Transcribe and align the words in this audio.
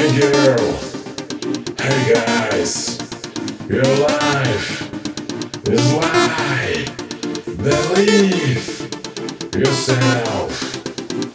Hey 0.00 0.18
girl, 0.18 0.78
hey 1.78 2.14
guys, 2.14 2.98
your 3.68 3.84
life 3.84 4.88
is 5.68 5.92
lie. 5.92 6.86
Believe 7.44 8.80
yourself. 9.54 10.52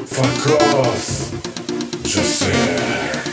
Fuck 0.07 0.47
off. 0.63 2.01
Just 2.05 2.39
there. 2.41 3.24